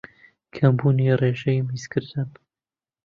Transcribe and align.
کەمبوونی 0.55 1.17
رێژەی 1.21 1.65
میزکردن 1.67 2.29